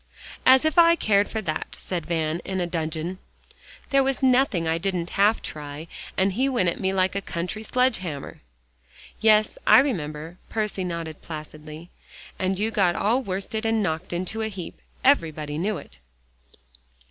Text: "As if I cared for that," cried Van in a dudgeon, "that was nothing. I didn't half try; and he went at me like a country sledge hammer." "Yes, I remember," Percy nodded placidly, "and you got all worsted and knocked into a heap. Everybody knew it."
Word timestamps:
"As 0.47 0.65
if 0.65 0.79
I 0.79 0.95
cared 0.95 1.29
for 1.29 1.43
that," 1.43 1.77
cried 1.87 2.07
Van 2.07 2.39
in 2.39 2.59
a 2.59 2.65
dudgeon, 2.65 3.19
"that 3.91 4.03
was 4.03 4.23
nothing. 4.23 4.67
I 4.67 4.79
didn't 4.79 5.11
half 5.11 5.43
try; 5.43 5.85
and 6.17 6.33
he 6.33 6.49
went 6.49 6.69
at 6.69 6.79
me 6.79 6.91
like 6.91 7.13
a 7.13 7.21
country 7.21 7.61
sledge 7.61 7.99
hammer." 7.99 8.41
"Yes, 9.19 9.59
I 9.67 9.77
remember," 9.77 10.39
Percy 10.49 10.83
nodded 10.83 11.21
placidly, 11.21 11.91
"and 12.39 12.57
you 12.57 12.71
got 12.71 12.95
all 12.95 13.21
worsted 13.21 13.63
and 13.63 13.83
knocked 13.83 14.11
into 14.11 14.41
a 14.41 14.47
heap. 14.47 14.81
Everybody 15.03 15.59
knew 15.59 15.77
it." 15.77 15.99